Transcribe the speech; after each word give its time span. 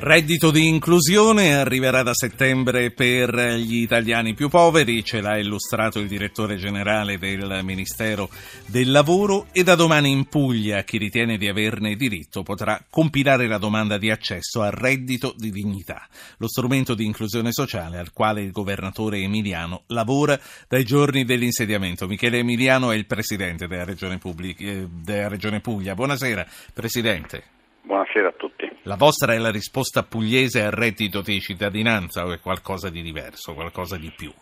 Reddito 0.00 0.52
di 0.52 0.68
inclusione 0.68 1.56
arriverà 1.56 2.04
da 2.04 2.14
settembre 2.14 2.92
per 2.92 3.34
gli 3.56 3.82
italiani 3.82 4.32
più 4.32 4.48
poveri, 4.48 5.02
ce 5.02 5.20
l'ha 5.20 5.36
illustrato 5.36 5.98
il 5.98 6.06
direttore 6.06 6.54
generale 6.54 7.18
del 7.18 7.62
Ministero 7.64 8.28
del 8.68 8.92
Lavoro 8.92 9.46
e 9.50 9.64
da 9.64 9.74
domani 9.74 10.12
in 10.12 10.28
Puglia 10.28 10.84
chi 10.84 10.98
ritiene 10.98 11.36
di 11.36 11.48
averne 11.48 11.96
diritto 11.96 12.44
potrà 12.44 12.80
compilare 12.88 13.48
la 13.48 13.58
domanda 13.58 13.98
di 13.98 14.08
accesso 14.08 14.62
al 14.62 14.70
reddito 14.70 15.34
di 15.36 15.50
dignità, 15.50 16.06
lo 16.36 16.46
strumento 16.46 16.94
di 16.94 17.04
inclusione 17.04 17.50
sociale 17.50 17.98
al 17.98 18.12
quale 18.12 18.40
il 18.40 18.52
governatore 18.52 19.18
Emiliano 19.18 19.82
lavora 19.88 20.38
dai 20.68 20.84
giorni 20.84 21.24
dell'insediamento. 21.24 22.06
Michele 22.06 22.38
Emiliano 22.38 22.92
è 22.92 22.94
il 22.94 23.06
presidente 23.06 23.66
della 23.66 23.82
Regione, 23.84 24.20
eh, 24.22 25.60
Puglia. 25.60 25.94
Buonasera 25.96 26.46
Presidente. 26.72 27.42
Buonasera 27.82 28.28
a 28.28 28.32
tutti. 28.36 28.67
La 28.88 28.96
vostra 28.96 29.34
è 29.34 29.38
la 29.38 29.50
risposta 29.50 30.02
pugliese 30.02 30.62
al 30.62 30.70
reddito 30.70 31.20
di 31.20 31.38
cittadinanza 31.40 32.24
o 32.24 32.32
è 32.32 32.40
qualcosa 32.40 32.88
di 32.88 33.02
diverso, 33.02 33.52
qualcosa 33.52 33.98
di 33.98 34.10
più? 34.16 34.32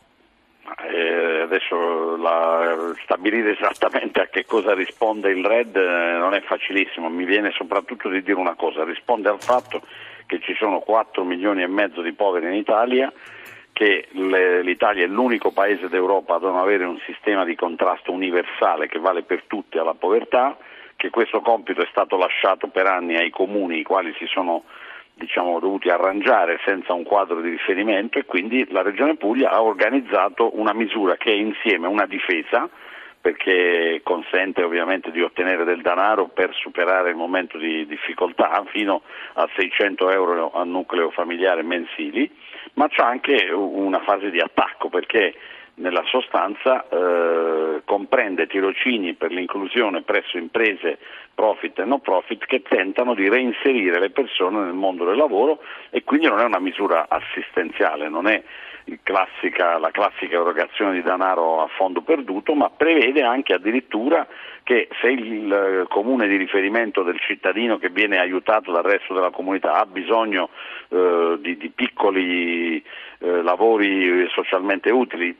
Eh, 0.88 1.40
adesso 1.40 2.14
la, 2.16 2.94
stabilire 3.02 3.58
esattamente 3.58 4.20
a 4.20 4.28
che 4.28 4.44
cosa 4.44 4.72
risponde 4.72 5.32
il 5.32 5.44
RED 5.44 5.74
eh, 5.74 6.18
non 6.18 6.32
è 6.32 6.42
facilissimo, 6.42 7.08
mi 7.08 7.24
viene 7.24 7.50
soprattutto 7.56 8.08
di 8.08 8.22
dire 8.22 8.38
una 8.38 8.54
cosa, 8.54 8.84
risponde 8.84 9.28
al 9.30 9.42
fatto 9.42 9.82
che 10.26 10.38
ci 10.38 10.54
sono 10.54 10.78
4 10.78 11.24
milioni 11.24 11.62
e 11.62 11.66
mezzo 11.66 12.00
di 12.00 12.12
poveri 12.12 12.46
in 12.46 12.54
Italia, 12.54 13.12
che 13.72 14.06
le, 14.12 14.62
l'Italia 14.62 15.02
è 15.02 15.08
l'unico 15.08 15.50
paese 15.50 15.88
d'Europa 15.88 16.36
a 16.36 16.38
non 16.38 16.56
avere 16.56 16.84
un 16.84 17.00
sistema 17.04 17.44
di 17.44 17.56
contrasto 17.56 18.12
universale 18.12 18.86
che 18.86 19.00
vale 19.00 19.24
per 19.24 19.42
tutti 19.48 19.76
alla 19.76 19.94
povertà, 19.94 20.56
che 21.06 21.10
questo 21.10 21.40
compito 21.40 21.82
è 21.82 21.86
stato 21.90 22.16
lasciato 22.16 22.66
per 22.68 22.86
anni 22.86 23.16
ai 23.16 23.30
comuni 23.30 23.78
i 23.78 23.84
quali 23.84 24.12
si 24.18 24.26
sono 24.26 24.64
diciamo, 25.14 25.58
dovuti 25.60 25.88
arrangiare 25.88 26.58
senza 26.64 26.92
un 26.92 27.04
quadro 27.04 27.40
di 27.40 27.50
riferimento 27.50 28.18
e 28.18 28.24
quindi 28.24 28.66
la 28.70 28.82
Regione 28.82 29.16
Puglia 29.16 29.50
ha 29.50 29.62
organizzato 29.62 30.58
una 30.58 30.74
misura 30.74 31.16
che 31.16 31.30
è 31.30 31.34
insieme 31.34 31.86
una 31.86 32.06
difesa 32.06 32.68
perché 33.20 34.00
consente 34.04 34.62
ovviamente 34.62 35.10
di 35.10 35.20
ottenere 35.20 35.64
del 35.64 35.82
denaro 35.82 36.28
per 36.28 36.54
superare 36.54 37.10
il 37.10 37.16
momento 37.16 37.58
di 37.58 37.84
difficoltà 37.86 38.62
fino 38.68 39.02
a 39.34 39.48
600 39.56 40.10
euro 40.10 40.52
a 40.52 40.62
nucleo 40.62 41.10
familiare 41.10 41.62
mensili, 41.62 42.30
ma 42.74 42.86
c'è 42.86 43.02
anche 43.02 43.50
una 43.52 44.00
fase 44.00 44.30
di 44.30 44.38
attacco 44.38 44.88
perché 44.88 45.34
nella 45.76 46.02
sostanza 46.06 46.86
eh, 46.88 47.82
comprende 47.84 48.46
tirocini 48.46 49.14
per 49.14 49.30
l'inclusione 49.30 50.02
presso 50.02 50.38
imprese 50.38 50.98
profit 51.34 51.78
e 51.80 51.84
no 51.84 51.98
profit 51.98 52.44
che 52.46 52.62
tentano 52.62 53.14
di 53.14 53.28
reinserire 53.28 53.98
le 53.98 54.10
persone 54.10 54.60
nel 54.60 54.72
mondo 54.72 55.04
del 55.04 55.16
lavoro 55.16 55.60
e 55.90 56.02
quindi 56.04 56.26
non 56.26 56.40
è 56.40 56.44
una 56.44 56.60
misura 56.60 57.06
assistenziale, 57.08 58.08
non 58.08 58.26
è 58.26 58.42
classica, 59.02 59.78
la 59.78 59.90
classica 59.90 60.36
erogazione 60.36 60.94
di 60.94 61.02
denaro 61.02 61.62
a 61.62 61.66
fondo 61.76 62.02
perduto, 62.02 62.54
ma 62.54 62.70
prevede 62.70 63.22
anche 63.22 63.52
addirittura 63.52 64.26
che 64.62 64.88
se 65.00 65.08
il 65.08 65.86
comune 65.88 66.26
di 66.28 66.36
riferimento 66.36 67.02
del 67.02 67.18
cittadino 67.20 67.78
che 67.78 67.88
viene 67.88 68.18
aiutato 68.18 68.72
dal 68.72 68.82
resto 68.82 69.14
della 69.14 69.30
comunità 69.30 69.74
ha 69.74 69.86
bisogno 69.86 70.50
eh, 70.88 71.36
di, 71.40 71.56
di, 71.56 71.68
piccoli 71.70 72.82
eh, 73.18 73.42
lavori 73.42 74.28
socialmente 74.30 74.90
utili, 74.90 75.34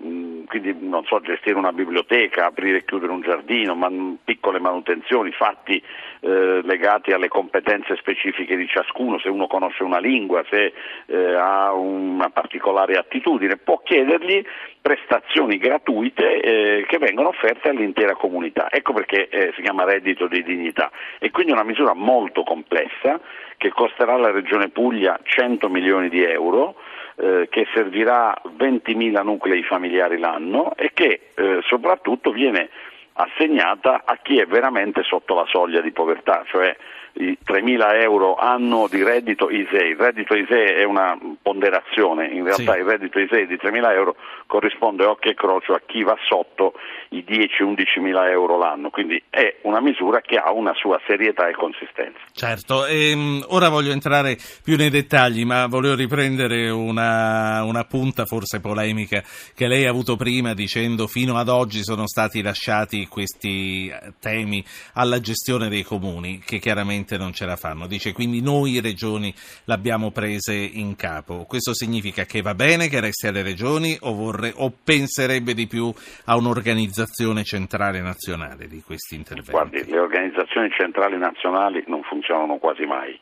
quindi 0.47 0.75
non 0.81 1.05
so, 1.05 1.21
gestire 1.21 1.57
una 1.57 1.73
biblioteca, 1.73 2.47
aprire 2.47 2.79
e 2.79 2.85
chiudere 2.85 3.13
un 3.13 3.21
giardino, 3.21 3.75
man, 3.75 4.19
piccole 4.25 4.59
manutenzioni 4.59 5.33
fatti 5.33 5.83
eh, 6.21 6.61
legati 6.63 7.13
alle 7.13 7.29
competenze 7.29 7.97
specifiche 7.97 8.57
di 8.57 8.67
ciascuno, 8.67 9.19
se 9.19 9.29
uno 9.29 9.47
conosce 9.47 9.83
una 9.83 9.99
lingua, 9.99 10.45
se 10.51 10.73
eh, 11.07 11.35
ha 11.35 11.73
una 11.73 12.31
particolare 12.31 12.97
attitudine, 12.97 13.57
può 13.57 13.81
chiedergli 13.85 14.45
prestazioni 14.81 15.59
gratuite 15.59 16.41
eh, 16.41 16.87
che 16.87 16.99
vengono 16.99 17.29
offerte 17.29 17.69
all'intera 17.69 18.15
comunità. 18.15 18.69
Ecco 18.71 18.93
perché 18.93 19.29
eh, 19.29 19.53
si 19.57 19.63
chiama 19.63 19.85
reddito 19.85 20.29
di 20.29 20.43
dignità 20.45 20.91
e 21.19 21.31
quindi 21.31 21.53
una 21.53 21.65
misura 21.65 21.93
molto 21.93 22.45
complessa 22.45 23.21
che 23.57 23.71
costerà 23.71 24.15
alla 24.15 24.31
Regione 24.31 24.69
Puglia 24.69 25.19
100 25.23 25.69
milioni 25.69 26.09
di 26.09 26.23
euro. 26.23 26.77
Eh, 27.19 27.49
che 27.49 27.67
servirà 27.73 28.37
20.000 28.59 29.25
nuclei 29.25 29.63
familiari 29.63 30.19
l'anno 30.19 30.77
e 30.77 30.91
che 30.93 31.31
eh, 31.35 31.61
soprattutto 31.63 32.31
viene 32.31 32.69
assegnata 33.15 34.03
a 34.05 34.19
chi 34.21 34.39
è 34.39 34.45
veramente 34.45 35.03
sotto 35.03 35.35
la 35.35 35.47
soglia 35.47 35.81
di 35.81 35.93
povertà, 35.93 36.45
cioè 36.47 36.77
i 37.19 37.39
3.000 37.45 38.01
euro 38.03 38.37
anno 38.37 38.89
di 38.91 39.03
reddito 39.03 39.51
ISEE. 39.51 39.89
Il 39.89 39.97
reddito 39.97 40.35
ISEE 40.35 40.77
è 40.77 40.85
una 40.85 41.19
ponderazione, 41.41 42.29
in 42.29 42.45
realtà 42.45 42.73
sì. 42.73 42.79
il 42.79 42.85
reddito 42.85 43.19
ISEE 43.19 43.47
di 43.47 43.55
3.000 43.55 43.93
euro 43.93 44.17
corrisponde 44.47 45.05
occhio 45.05 45.31
e 45.31 45.35
croce 45.35 45.73
a 45.73 45.83
chi 45.85 46.03
va 46.03 46.17
sotto 46.29 46.75
i 47.11 47.25
10-11.000 47.27 48.31
euro 48.31 48.59
l'anno, 48.59 48.91
quindi 48.91 49.23
è 49.31 49.57
una 49.63 49.81
misura 49.81 50.21
che 50.21 50.37
ha 50.37 50.53
una 50.53 50.75
sua 50.75 51.01
serietà 51.07 51.49
e 51.49 51.55
consistenza. 51.55 52.19
Certo, 52.33 52.85
ehm, 52.87 53.45
ora 53.49 53.69
voglio 53.69 53.93
entrare 53.93 54.37
più 54.63 54.77
nei 54.77 54.91
dettagli, 54.91 55.45
ma 55.45 55.67
volevo 55.67 55.95
riprendere 55.95 56.69
una, 56.71 57.63
una 57.65 57.85
punta 57.85 58.25
forse 58.25 58.61
polemica 58.61 59.23
che 59.55 59.67
lei 59.67 59.87
ha 59.87 59.91
avuto 59.91 60.17
prima 60.17 60.55
dicendo 60.55 61.07
fino 61.07 61.37
ad 61.37 61.49
oggi 61.49 61.83
sono 61.83 62.07
stati 62.07 62.43
lasciati 62.43 63.07
questi 63.07 63.93
temi 64.21 64.65
alla 64.95 65.21
gestione 65.21 65.69
dei 65.69 65.83
comuni, 65.83 66.41
che 66.45 66.59
chiaramente 66.59 67.06
veramente 67.07 67.17
non 67.17 67.33
ce 67.33 67.47
la 67.47 67.57
fanno. 67.57 67.87
Dice 67.87 68.13
quindi 68.13 68.43
noi 68.43 68.81
regioni 68.81 69.33
l'abbiamo 69.65 70.11
prese 70.11 70.55
in 70.55 70.97
capo. 70.97 71.45
Questo 71.47 71.73
significa 71.73 72.25
che 72.25 72.43
va 72.43 72.55
bene 72.55 72.89
che 72.89 73.01
resti 73.01 73.29
alle 73.29 73.43
regioni 73.43 73.97
o, 74.01 74.13
vorre, 74.13 74.53
o 74.55 74.73
penserebbe 74.85 75.55
di 75.55 75.67
più 75.67 75.93
a 76.27 76.37
un'organizzazione 76.37 77.45
centrale 77.45 78.01
nazionale 78.01 78.67
di 78.67 78.83
questi 78.83 79.15
interventi? 79.15 79.53
Guardi, 79.53 79.85
le 79.87 79.99
organizzazioni 79.99 80.71
centrali 80.71 81.17
nazionali 81.17 81.85
non 81.87 82.03
funzionano 82.03 82.57
quasi 82.59 82.85
mai, 82.85 83.19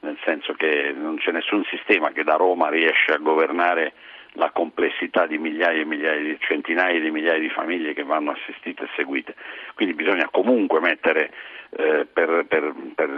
nel 0.00 0.18
senso 0.24 0.54
che 0.54 0.92
non 0.96 1.16
c'è 1.18 1.30
nessun 1.30 1.62
sistema 1.68 2.10
che 2.10 2.24
da 2.24 2.34
Roma 2.36 2.70
riesce 2.70 3.12
a 3.12 3.18
governare 3.18 3.92
la 4.36 4.50
complessità 4.50 5.26
di 5.26 5.38
migliaia 5.38 5.80
e 5.80 5.84
migliaia, 5.84 6.20
di 6.20 6.36
centinaia 6.40 7.00
di 7.00 7.10
migliaia 7.10 7.38
di 7.38 7.48
famiglie 7.50 7.94
che 7.94 8.04
vanno 8.04 8.32
assistite 8.32 8.84
e 8.84 8.88
seguite. 8.94 9.34
Quindi 9.74 9.94
bisogna 9.94 10.28
comunque 10.30 10.80
mettere 10.80 11.30
eh, 11.70 12.06
per, 12.10 12.44
per, 12.48 12.74
per, 12.94 13.10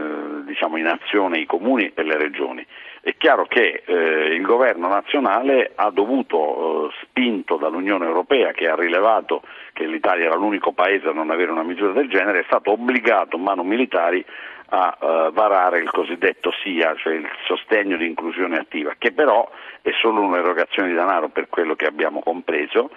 diciamo, 0.45 0.77
in 0.77 0.87
azione 0.87 1.39
i 1.39 1.47
comuni 1.47 1.93
e 1.95 2.03
le 2.03 2.17
regioni. 2.17 2.67
È 3.01 3.15
chiaro 3.17 3.47
che 3.47 3.83
eh, 3.85 4.35
il 4.35 4.43
governo 4.43 4.89
nazionale 4.89 5.73
ha 5.75 5.91
dovuto, 5.91 6.89
eh, 6.89 6.95
spinto 7.03 7.57
dall'Unione 7.57 8.07
Europea 8.07 8.53
che 8.53 8.69
ha 8.69 8.75
rilevato 8.75 9.43
che 9.73 9.87
l'Italia 9.87 10.27
era 10.27 10.37
l'unico 10.37 10.73
paese 10.73 11.09
a 11.09 11.13
non 11.13 11.31
avere 11.31 11.51
una 11.51 11.63
misura 11.63 11.93
del 11.93 12.09
genere, 12.09 12.41
è 12.41 12.45
stato 12.47 12.73
obbligato 12.73 13.39
mano 13.39 13.63
militari 13.63 14.25
a 14.71 14.99
uh, 15.01 15.33
varare 15.33 15.79
il 15.79 15.91
cosiddetto 15.91 16.51
SIA, 16.51 16.95
cioè 16.97 17.15
il 17.15 17.29
sostegno 17.47 17.97
di 17.97 18.07
inclusione 18.07 18.59
attiva, 18.59 18.95
che 18.99 19.13
però 19.13 19.49
è 19.83 19.91
solo 20.01 20.21
un'erogazione 20.21 20.89
di 20.89 20.95
denaro 20.95 21.29
per 21.29 21.49
quello 21.49 21.75
che 21.75 21.87
abbiamo 21.87 22.21
compreso 22.21 22.91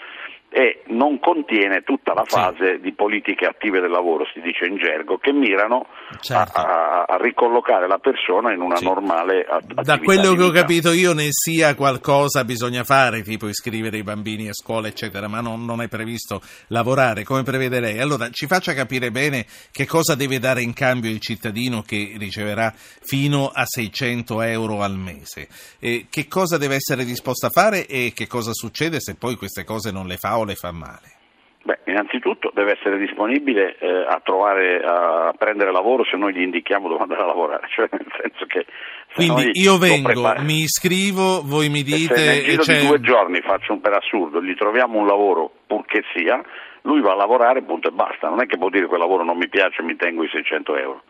e 0.53 0.83
non 0.87 1.17
contiene 1.19 1.81
tutta 1.81 2.13
la 2.13 2.25
fase 2.25 2.75
sì. 2.75 2.81
di 2.81 2.91
politiche 2.91 3.45
attive 3.45 3.79
del 3.79 3.89
lavoro, 3.89 4.25
si 4.33 4.41
dice 4.41 4.65
in 4.65 4.75
gergo, 4.75 5.17
che 5.17 5.31
mirano 5.31 5.85
certo. 6.19 6.59
a, 6.59 7.05
a, 7.07 7.17
ricollocare 7.17 7.87
la 7.87 7.99
persona 7.99 8.51
in 8.51 8.59
una 8.59 8.75
sì. 8.75 8.83
normale 8.83 9.45
attività. 9.49 9.81
Da 9.81 9.99
quello 9.99 10.33
che 10.33 10.43
ho 10.43 10.49
capito 10.49 10.91
io 10.91 11.13
ne 11.13 11.29
sia 11.29 11.73
qualcosa 11.73 12.43
bisogna 12.43 12.83
fare, 12.83 13.21
tipo 13.21 13.47
iscrivere 13.47 13.97
i 13.97 14.03
bambini 14.03 14.49
a 14.49 14.53
scuola, 14.53 14.89
eccetera, 14.89 15.29
ma 15.29 15.39
non, 15.39 15.63
non 15.63 15.81
è 15.81 15.87
previsto 15.87 16.41
lavorare 16.67 17.23
come 17.23 17.43
prevede 17.43 17.79
lei. 17.79 17.99
Allora 17.99 18.29
ci 18.29 18.45
faccia 18.45 18.73
capire 18.73 19.09
bene 19.09 19.45
che 19.71 19.87
cosa 19.87 20.15
deve 20.15 20.37
dare 20.37 20.61
in 20.61 20.73
cambio 20.73 21.09
il 21.09 21.21
cittadino 21.21 21.81
che 21.81 22.15
riceverà 22.17 22.73
fino 22.75 23.49
a 23.53 23.63
600 23.65 24.41
euro 24.41 24.81
al 24.81 24.97
mese, 24.97 25.47
e 25.79 26.07
che 26.09 26.27
cosa 26.27 26.57
deve 26.57 26.75
essere 26.75 27.05
disposto 27.05 27.45
a 27.45 27.49
fare 27.49 27.87
e 27.87 28.11
che 28.13 28.27
cosa 28.27 28.51
succede 28.51 28.99
se 28.99 29.15
poi 29.15 29.37
queste 29.37 29.63
cose 29.63 29.91
non 29.91 30.07
le 30.07 30.17
fa 30.17 30.39
le 30.45 30.55
fa 30.55 30.71
male? 30.71 31.09
Beh, 31.63 31.79
innanzitutto 31.85 32.51
deve 32.55 32.71
essere 32.71 32.97
disponibile 32.97 33.77
eh, 33.77 33.87
a, 33.87 34.19
trovare, 34.23 34.81
a 34.83 35.31
prendere 35.37 35.71
lavoro 35.71 36.03
se 36.03 36.17
noi 36.17 36.33
gli 36.33 36.41
indichiamo 36.41 36.87
dove 36.87 37.03
andare 37.03 37.21
a 37.21 37.27
lavorare, 37.27 37.67
cioè 37.73 37.87
nel 37.91 38.07
senso 38.19 38.45
che 38.45 38.65
quindi 39.13 39.51
io 39.53 39.77
vengo, 39.77 40.33
mi 40.39 40.61
iscrivo, 40.61 41.41
voi 41.43 41.69
mi 41.69 41.83
dite... 41.83 42.15
Se 42.15 42.47
nel 42.47 42.59
giro 42.59 42.79
di 42.79 42.87
due 42.87 43.01
giorni 43.01 43.41
faccio 43.41 43.73
un 43.73 43.81
per 43.81 43.93
assurdo, 43.93 44.41
gli 44.41 44.55
troviamo 44.55 44.97
un 44.99 45.05
lavoro 45.05 45.51
purché 45.67 46.01
sia, 46.15 46.41
lui 46.83 47.01
va 47.01 47.11
a 47.11 47.15
lavorare 47.15 47.61
punto 47.61 47.89
e 47.89 47.91
basta, 47.91 48.29
non 48.29 48.41
è 48.41 48.45
che 48.45 48.57
può 48.57 48.69
dire 48.69 48.83
che 48.83 48.87
quel 48.87 49.01
lavoro 49.01 49.23
non 49.23 49.37
mi 49.37 49.49
piace 49.49 49.83
mi 49.83 49.95
tengo 49.95 50.23
i 50.23 50.29
600 50.31 50.77
euro. 50.77 51.03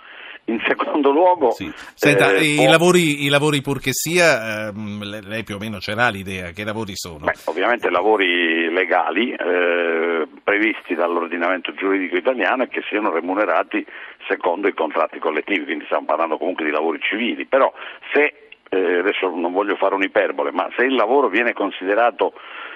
In 0.46 0.60
secondo 0.68 1.12
luogo... 1.12 1.52
Sì. 1.52 1.72
Senta, 1.94 2.34
eh, 2.34 2.44
i, 2.44 2.66
lavori, 2.66 3.26
i, 3.26 3.30
lavori, 3.30 3.62
purché 3.62 3.92
sia, 3.94 4.70
ehm, 4.70 5.22
lei 5.28 5.44
più 5.44 5.56
o 5.56 5.60
meno 5.60 5.80
ce 5.80 5.94
l'ha 5.94 6.10
l'idea, 6.10 6.50
che 6.50 6.64
lavori 6.64 6.94
sono? 6.96 7.26
Beh, 7.26 7.38
ovviamente 7.46 7.92
lavori 7.92 8.41
legali 8.72 9.32
eh, 9.32 10.28
previsti 10.44 10.96
dall'ordinamento 10.96 11.74
giuridico 11.74 12.16
italiano 12.16 12.64
e 12.64 12.68
che 12.68 12.82
siano 12.88 13.12
remunerati 13.12 13.86
secondo 14.28 14.68
i 14.68 14.74
contratti 14.74 15.20
collettivi, 15.20 15.66
quindi 15.66 15.86
stiamo 15.86 16.06
parlando 16.06 16.38
comunque 16.38 16.66
di 16.66 16.72
lavori 16.72 17.00
civili, 17.02 17.46
però 17.46 17.72
se 18.14 18.34
eh, 18.70 18.98
adesso 19.00 19.30
non 19.30 19.52
voglio 19.52 19.76
fare 19.76 19.96
un'iperbole, 19.96 20.52
ma 20.52 20.70
se 20.78 20.86
il 20.86 20.96
lavoro 20.96 21.28
viene 21.28 21.54
considerato, 21.54 22.34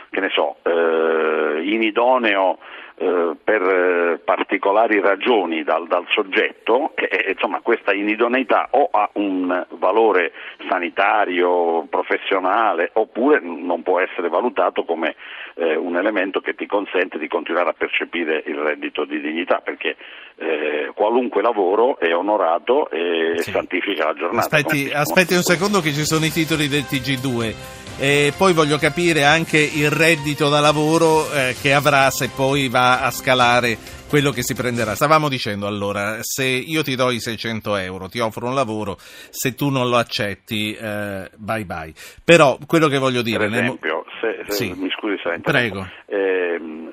che 0.09 0.19
ne 0.19 0.30
so, 0.30 0.57
eh, 0.63 1.62
inidoneo 1.63 2.57
eh, 2.97 3.36
per 3.44 3.62
eh, 3.62 4.19
particolari 4.24 5.01
ragioni 5.01 5.63
dal, 5.63 5.86
dal 5.88 6.06
soggetto, 6.09 6.94
eh, 6.95 7.31
insomma 7.31 7.59
questa 7.59 7.94
inidoneità 7.94 8.69
o 8.71 8.88
ha 8.89 9.09
un 9.13 9.65
valore 9.71 10.31
sanitario, 10.69 11.86
professionale, 11.89 12.92
oppure 12.94 13.42
non 13.42 13.83
può 13.83 14.00
essere 14.00 14.30
valutato 14.30 14.86
come 14.86 15.15
eh, 15.56 15.75
un 15.75 15.97
elemento 15.97 16.39
che 16.39 16.56
ti 16.56 16.65
consente 16.65 17.18
di 17.18 17.27
continuare 17.27 17.69
a 17.69 17.75
percepire 17.77 18.42
il 18.45 18.56
reddito 18.56 19.03
di 19.03 19.19
dignità, 19.19 19.59
perché 19.59 19.97
eh, 20.38 20.92
qualunque 20.94 21.42
lavoro 21.42 22.00
è 22.00 22.13
onorato 22.15 22.89
e 22.89 23.33
sì. 23.42 23.51
santifica 23.51 24.06
la 24.06 24.13
giornata. 24.13 24.45
Aspetti, 24.45 24.89
aspetti 24.94 25.33
un 25.33 25.44
secondo 25.44 25.81
che 25.81 25.92
ci 25.92 26.06
sono 26.06 26.25
i 26.25 26.31
titoli 26.31 26.68
del 26.68 26.83
TG2. 26.83 27.83
E 27.97 28.33
poi 28.38 28.51
voglio 28.51 28.77
capire 28.77 29.24
anche 29.24 29.57
il 29.57 29.89
reddito 29.89 30.50
da 30.50 30.59
lavoro 30.59 31.31
eh, 31.31 31.56
che 31.62 31.71
avrà 31.74 32.09
se 32.09 32.30
poi 32.36 32.68
va 32.68 32.84
a 33.01 33.11
scalare 33.11 33.77
quello 34.07 34.31
che 34.31 34.43
si 34.43 34.53
prenderà. 34.53 34.95
Stavamo 34.95 35.29
dicendo 35.29 35.67
allora, 35.67 36.17
se 36.21 36.45
io 36.45 36.83
ti 36.83 36.95
do 36.95 37.11
i 37.11 37.19
600 37.19 37.75
euro, 37.77 38.07
ti 38.07 38.19
offro 38.19 38.47
un 38.47 38.55
lavoro, 38.55 38.97
se 38.99 39.55
tu 39.55 39.69
non 39.69 39.89
lo 39.89 39.97
accetti, 39.97 40.73
eh, 40.73 41.29
bye 41.35 41.65
bye. 41.65 41.93
Però 42.23 42.57
quello 42.65 42.87
che 42.87 42.97
voglio 42.97 43.21
dire... 43.21 43.47
Per 43.47 43.53
esempio, 43.53 44.05
se, 44.21 44.43
se, 44.47 44.53
sì. 44.53 44.73
mi 44.73 44.89
scusi 44.89 45.15
se 45.21 45.39
Prego. 45.41 45.87
Eh, 46.05 46.57
se 46.57 46.84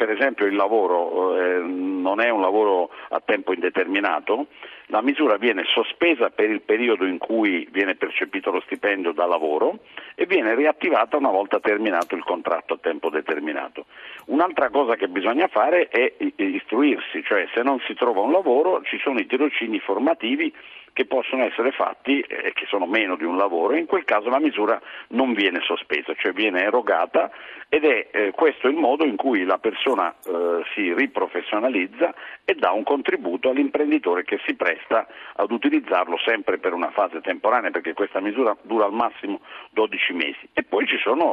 per 0.00 0.08
esempio 0.08 0.46
il 0.46 0.54
lavoro 0.54 1.36
eh, 1.36 1.58
non 1.58 2.22
è 2.22 2.30
un 2.30 2.40
lavoro 2.40 2.88
a 3.10 3.20
tempo 3.22 3.52
indeterminato, 3.52 4.46
la 4.86 5.02
misura 5.02 5.36
viene 5.36 5.64
sospesa 5.74 6.30
per 6.30 6.48
il 6.48 6.62
periodo 6.62 7.04
in 7.04 7.18
cui 7.18 7.68
viene 7.70 7.96
percepito 7.96 8.50
lo 8.50 8.62
stipendio 8.62 9.12
da 9.12 9.26
lavoro 9.26 9.80
e 10.14 10.24
viene 10.24 10.54
riattivata 10.54 11.18
una 11.18 11.28
volta 11.28 11.60
terminato 11.60 12.14
il 12.14 12.24
contratto 12.24 12.72
a 12.72 12.78
tempo 12.80 13.10
determinato. 13.10 13.84
Un'altra 14.28 14.70
cosa 14.70 14.96
che 14.96 15.08
bisogna 15.08 15.48
fare 15.48 15.88
è 15.88 16.14
istruirsi, 16.36 17.22
cioè 17.22 17.46
se 17.52 17.62
non 17.62 17.78
si 17.80 17.92
trova 17.92 18.22
un 18.22 18.32
lavoro 18.32 18.80
ci 18.84 18.98
sono 19.00 19.18
i 19.18 19.26
tirocini 19.26 19.80
formativi 19.80 20.50
che 20.92 21.06
possono 21.06 21.44
essere 21.44 21.70
fatti 21.72 22.20
e 22.20 22.46
eh, 22.46 22.52
che 22.52 22.66
sono 22.68 22.86
meno 22.86 23.16
di 23.16 23.24
un 23.24 23.36
lavoro 23.36 23.74
in 23.76 23.86
quel 23.86 24.04
caso 24.04 24.28
la 24.28 24.40
misura 24.40 24.80
non 25.08 25.32
viene 25.32 25.60
sospesa, 25.62 26.14
cioè 26.16 26.32
viene 26.32 26.62
erogata 26.62 27.30
ed 27.68 27.84
è 27.84 28.08
eh, 28.10 28.30
questo 28.32 28.68
il 28.68 28.76
modo 28.76 29.04
in 29.04 29.16
cui 29.16 29.44
la 29.44 29.58
persona 29.58 30.12
eh, 30.26 30.62
si 30.74 30.92
riprofessionalizza 30.92 32.12
e 32.44 32.54
dà 32.54 32.72
un 32.72 32.82
contributo 32.82 33.50
all'imprenditore 33.50 34.24
che 34.24 34.40
si 34.44 34.54
presta 34.54 35.06
ad 35.36 35.50
utilizzarlo 35.52 36.18
sempre 36.18 36.58
per 36.58 36.72
una 36.72 36.90
fase 36.90 37.20
temporanea 37.20 37.70
perché 37.70 37.94
questa 37.94 38.20
misura 38.20 38.56
dura 38.62 38.86
al 38.86 38.92
massimo 38.92 39.40
12 39.70 40.12
mesi. 40.14 40.48
E 40.52 40.64
poi 40.64 40.84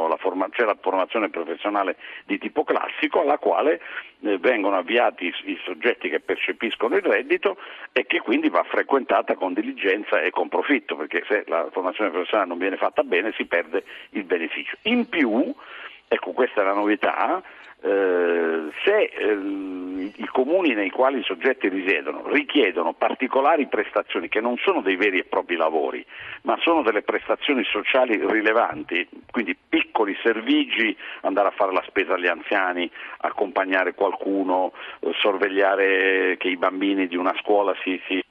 la 0.07 0.18
forma- 0.18 0.50
c'è 0.50 0.63
la 0.63 0.77
formazione 0.80 1.30
professionale 1.30 1.98
di 2.25 2.38
tipo 2.38 2.63
classico 2.63 3.21
alla 3.21 3.38
quale 3.39 3.74
eh, 3.74 3.81
vengono 4.19 4.78
avviati 4.78 5.25
i, 5.25 5.34
i 5.52 5.60
soggetti 5.64 6.10
che 6.10 6.19
percepiscono 6.19 6.96
il 6.96 7.04
reddito 7.04 7.58
e 7.92 8.06
che 8.06 8.19
quindi 8.19 8.50
va 8.50 8.64
frequentata 8.64 9.36
con 9.36 9.54
diligenza 9.54 10.22
e 10.22 10.31
con 10.31 10.50
profitto 10.50 10.96
perché 10.96 11.24
se 11.28 11.44
la 11.48 11.68
formazione 11.72 12.10
professionale 12.10 12.50
non 12.50 12.58
viene 12.58 12.78
fatta 12.78 13.04
bene 13.04 13.34
si 13.36 13.46
perde 13.46 13.84
il 14.12 14.24
beneficio. 14.24 14.78
In 14.84 15.08
più 15.08 15.54
Ecco, 16.07 16.31
questa 16.31 16.62
è 16.62 16.63
la 16.63 16.74
novità. 16.74 17.44
Eh, 17.80 18.69
se 18.83 19.04
eh, 19.04 19.33
i 20.15 20.27
comuni 20.31 20.74
nei 20.74 20.89
quali 20.89 21.19
i 21.19 21.24
soggetti 21.24 21.69
risiedono 21.69 22.27
richiedono 22.27 22.94
particolari 22.94 23.68
prestazioni 23.68 24.30
che 24.30 24.42
non 24.42 24.57
sono 24.57 24.81
dei 24.81 24.95
veri 24.95 25.19
e 25.19 25.25
propri 25.25 25.56
lavori, 25.56 26.04
ma 26.42 26.57
sono 26.62 26.81
delle 26.81 27.04
prestazioni 27.04 27.63
sociali 27.65 28.19
rilevanti, 28.25 29.07
quindi 29.30 29.56
piccoli 29.56 30.18
servigi, 30.24 30.98
andare 31.21 31.50
a 31.50 31.51
fare 31.51 31.71
la 31.71 31.83
spesa 31.86 32.15
agli 32.15 32.25
anziani, 32.25 32.89
accompagnare 33.18 33.94
qualcuno, 33.94 34.74
eh, 35.01 35.12
sorvegliare 35.19 36.38
che 36.38 36.48
i 36.48 36.57
bambini 36.57 37.07
di 37.07 37.15
una 37.15 37.36
scuola 37.39 37.75
si, 37.83 38.01
si 38.07 38.24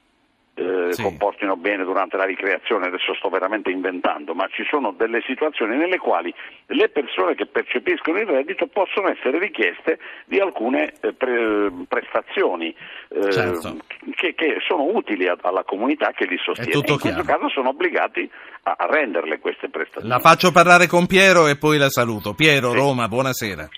eh, 0.88 0.92
sì. 0.92 1.02
comportino 1.02 1.56
bene 1.56 1.84
durante 1.84 2.16
la 2.16 2.24
ricreazione, 2.24 2.86
adesso 2.86 3.14
sto 3.14 3.28
veramente 3.28 3.70
inventando, 3.70 4.34
ma 4.34 4.46
ci 4.48 4.64
sono 4.68 4.92
delle 4.92 5.22
situazioni 5.26 5.76
nelle 5.76 5.98
quali 5.98 6.32
le 6.66 6.88
persone 6.88 7.34
che 7.34 7.46
percepiscono 7.46 8.18
il 8.18 8.26
reddito 8.26 8.66
possono 8.66 9.08
essere 9.08 9.38
richieste 9.38 9.98
di 10.26 10.38
alcune 10.38 10.92
eh, 11.00 11.12
pre- 11.12 11.70
prestazioni 11.88 12.74
eh, 13.08 13.32
certo. 13.32 13.76
che, 14.14 14.34
che, 14.34 14.56
sono 14.66 14.84
utili 14.84 15.28
a, 15.28 15.36
alla 15.42 15.64
comunità 15.64 16.12
che 16.12 16.26
li 16.26 16.38
sostiene. 16.38 16.72
In 16.72 16.82
questo 16.82 16.96
chiaro. 16.96 17.22
caso 17.22 17.48
sono 17.48 17.68
obbligati 17.70 18.28
a, 18.62 18.74
a 18.76 18.86
renderle 18.86 19.38
queste 19.38 19.68
prestazioni. 19.68 20.08
La 20.08 20.18
faccio 20.18 20.50
parlare 20.50 20.86
con 20.86 21.06
Piero 21.06 21.46
e 21.46 21.56
poi 21.56 21.78
la 21.78 21.88
saluto. 21.88 22.34
Piero, 22.34 22.70
sì. 22.70 22.76
Roma, 22.76 23.08
buonasera. 23.08 23.68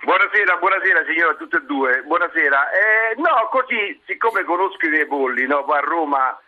Buonasera, 0.00 0.56
buonasera 0.58 1.04
signora, 1.04 1.34
tutte 1.34 1.56
e 1.56 1.62
due, 1.62 2.02
buonasera. 2.02 2.70
Eh, 2.70 3.14
no, 3.16 3.48
così, 3.50 4.00
siccome 4.06 4.44
conosco 4.44 4.86
i 4.86 4.90
miei 4.90 5.06
polli, 5.06 5.46
no, 5.46 5.64
a 5.64 5.80
Roma 5.80 6.38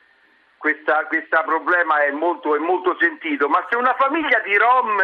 questo 0.57 0.93
problema 1.45 2.03
è 2.05 2.11
molto, 2.13 2.55
è 2.55 2.59
molto 2.59 2.97
sentito, 3.01 3.49
ma 3.49 3.67
se 3.69 3.77
una 3.77 3.95
famiglia 3.95 4.39
di 4.41 4.57
Rom 4.57 5.01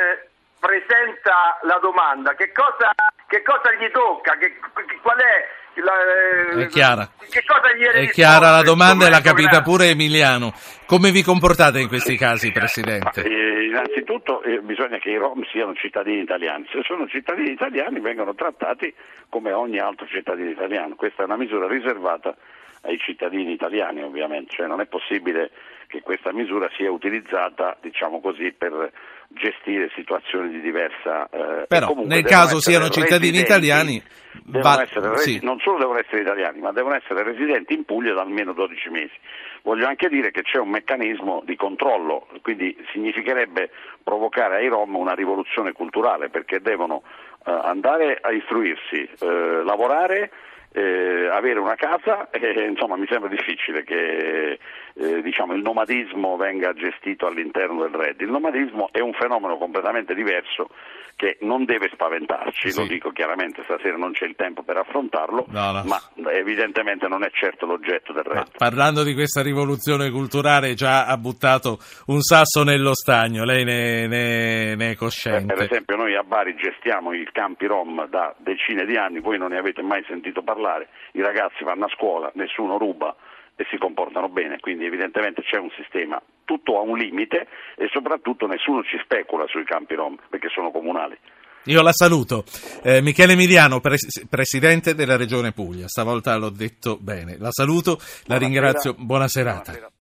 presenta 0.60 1.58
la 1.62 1.78
domanda, 1.80 2.34
che 2.34 2.52
cosa, 2.52 2.92
che 3.26 3.42
cosa 3.42 3.72
gli 3.72 3.90
tocca? 3.90 4.36
Che, 4.36 4.58
qual 5.02 5.18
è 5.18 5.48
la, 5.80 6.62
è 6.62 6.66
chiara. 6.66 7.08
Che 7.18 7.42
cosa 7.44 7.74
gli 7.74 7.84
è 7.84 8.10
chiara 8.10 8.50
la 8.50 8.62
domanda 8.62 9.06
e 9.06 9.10
l'ha 9.10 9.20
capita 9.20 9.62
pure 9.62 9.88
Emiliano. 9.88 10.52
Come 10.86 11.10
vi 11.10 11.22
comportate 11.22 11.80
in 11.80 11.88
questi 11.88 12.16
casi, 12.16 12.52
Presidente? 12.52 13.22
Eh, 13.22 13.66
innanzitutto 13.66 14.42
eh, 14.42 14.60
bisogna 14.60 14.98
che 14.98 15.10
i 15.10 15.16
Rom 15.16 15.44
siano 15.50 15.74
cittadini 15.74 16.20
italiani. 16.20 16.66
Se 16.70 16.82
sono 16.84 17.06
cittadini 17.08 17.50
italiani 17.50 18.00
vengono 18.00 18.34
trattati 18.34 18.94
come 19.28 19.52
ogni 19.52 19.78
altro 19.78 20.06
cittadino 20.06 20.50
italiano. 20.50 20.94
Questa 20.94 21.22
è 21.22 21.24
una 21.26 21.36
misura 21.36 21.66
riservata 21.66 22.36
ai 22.82 22.98
cittadini 22.98 23.52
italiani 23.52 24.02
ovviamente, 24.02 24.54
cioè 24.54 24.66
non 24.66 24.80
è 24.80 24.86
possibile 24.86 25.50
che 25.86 26.02
questa 26.02 26.32
misura 26.32 26.68
sia 26.76 26.90
utilizzata 26.90 27.76
diciamo 27.80 28.20
così, 28.20 28.52
per 28.56 28.92
gestire 29.28 29.90
situazioni 29.94 30.50
di 30.50 30.60
diversa 30.60 31.28
eh, 31.30 31.66
però 31.66 31.94
nel 32.04 32.22
caso 32.22 32.60
siano 32.60 32.88
cittadini 32.88 33.38
italiani 33.38 34.00
va... 34.44 34.82
essere, 34.82 35.16
sì. 35.18 35.40
non 35.42 35.58
solo 35.58 35.78
devono 35.78 35.98
essere 35.98 36.22
italiani 36.22 36.60
ma 36.60 36.70
devono 36.70 36.94
essere 36.94 37.24
residenti 37.24 37.74
in 37.74 37.84
Puglia 37.84 38.14
da 38.14 38.20
almeno 38.20 38.52
12 38.52 38.88
mesi 38.90 39.14
voglio 39.62 39.86
anche 39.86 40.08
dire 40.08 40.30
che 40.30 40.42
c'è 40.42 40.58
un 40.58 40.68
meccanismo 40.68 41.42
di 41.44 41.56
controllo 41.56 42.28
quindi 42.42 42.76
significherebbe 42.92 43.70
provocare 44.02 44.58
ai 44.58 44.68
Rom 44.68 44.94
una 44.94 45.14
rivoluzione 45.14 45.72
culturale 45.72 46.28
perché 46.28 46.60
devono 46.60 47.02
eh, 47.44 47.50
andare 47.50 48.18
a 48.20 48.30
istruirsi 48.30 49.08
eh, 49.18 49.62
lavorare 49.64 50.30
eh, 50.72 51.28
avere 51.32 51.58
una 51.58 51.74
casa 51.74 52.28
e 52.34 52.66
insomma 52.68 52.96
mi 52.96 53.06
sembra 53.08 53.28
difficile 53.28 53.84
che 53.84 54.58
eh, 54.94 55.22
diciamo, 55.22 55.54
il 55.54 55.62
nomadismo 55.62 56.36
venga 56.36 56.72
gestito 56.72 57.26
all'interno 57.26 57.82
del 57.82 57.92
reddito. 57.92 58.24
Il 58.24 58.30
nomadismo 58.30 58.88
è 58.92 59.00
un 59.00 59.12
fenomeno 59.12 59.58
completamente 59.58 60.14
diverso 60.14 60.68
che 61.16 61.38
non 61.40 61.64
deve 61.64 61.88
spaventarci, 61.92 62.70
sì. 62.70 62.78
lo 62.78 62.86
dico 62.86 63.10
chiaramente, 63.10 63.62
stasera 63.64 63.96
non 63.96 64.12
c'è 64.12 64.26
il 64.26 64.34
tempo 64.36 64.62
per 64.62 64.76
affrontarlo, 64.76 65.46
no, 65.48 65.72
no. 65.72 65.82
ma 65.84 65.98
evidentemente 66.30 67.08
non 67.08 67.24
è 67.24 67.30
certo 67.32 67.64
l'oggetto 67.64 68.12
del 68.12 68.22
reddito. 68.22 68.58
Ma 68.58 68.68
parlando 68.68 69.02
di 69.02 69.14
questa 69.14 69.42
rivoluzione 69.42 70.10
culturale 70.10 70.74
già 70.74 71.06
ha 71.06 71.16
buttato 71.16 71.78
un 72.08 72.20
sasso 72.20 72.64
nello 72.64 72.94
stagno, 72.94 73.44
lei 73.44 73.64
ne, 73.64 74.06
ne, 74.06 74.74
ne 74.74 74.90
è 74.90 74.94
cosciente? 74.94 75.54
Eh, 75.54 75.56
per 75.56 75.64
esempio 75.64 75.96
noi 75.96 76.14
a 76.14 76.22
Bari 76.22 76.54
gestiamo 76.54 77.14
i 77.14 77.26
campi 77.32 77.64
Rom 77.64 78.06
da 78.08 78.34
decine 78.36 78.84
di 78.84 78.96
anni, 78.96 79.20
voi 79.20 79.38
non 79.38 79.52
ne 79.52 79.58
avete 79.58 79.80
mai 79.80 80.04
sentito 80.06 80.42
parlare, 80.42 80.65
i 81.12 81.22
ragazzi 81.22 81.64
vanno 81.64 81.84
a 81.86 81.90
scuola, 81.94 82.30
nessuno 82.34 82.78
ruba, 82.78 83.14
e 83.56 83.64
si 83.70 83.78
comportano 83.78 84.28
bene, 84.28 84.60
quindi 84.60 84.84
evidentemente 84.84 85.42
c'è 85.42 85.56
un 85.58 85.70
sistema, 85.76 86.20
tutto 86.44 86.78
ha 86.78 86.82
un 86.82 86.96
limite 86.98 87.48
e 87.76 87.88
soprattutto 87.90 88.46
nessuno 88.46 88.82
ci 88.82 88.98
specula 89.02 89.46
sui 89.46 89.64
campi 89.64 89.94
rom 89.94 90.16
perché 90.28 90.48
sono 90.48 90.70
comunali. 90.70 91.16
Io 91.64 91.82
la 91.82 91.92
saluto. 91.92 92.44
Eh, 92.84 93.00
Michele 93.00 93.32
Emiliano, 93.32 93.80
pres- 93.80 94.26
Presidente 94.28 94.94
della 94.94 95.16
Regione 95.16 95.52
Puglia, 95.52 95.88
stavolta 95.88 96.36
l'ho 96.36 96.50
detto 96.50 96.96
bene. 97.00 97.38
La 97.38 97.50
saluto, 97.50 97.96
la 97.96 98.36
Buonasera. 98.36 98.38
ringrazio, 98.38 98.94
buona 98.96 99.26
serata. 99.26 99.72
Buonasera. 99.72 99.90